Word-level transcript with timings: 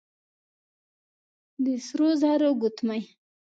د 1.63 1.65
سرو 1.85 2.09
زرو 2.21 2.49
ګوتمۍ، 2.61 3.01